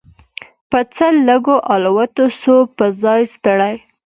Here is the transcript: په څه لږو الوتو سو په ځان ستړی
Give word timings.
په 0.69 0.79
څه 0.95 1.05
لږو 1.27 1.57
الوتو 1.73 2.25
سو 2.41 2.55
په 2.77 2.85
ځان 3.01 3.21
ستړی 3.33 3.75